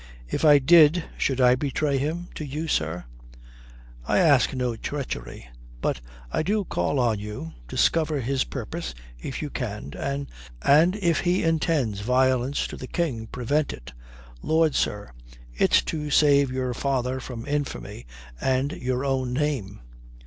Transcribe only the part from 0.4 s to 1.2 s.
I did,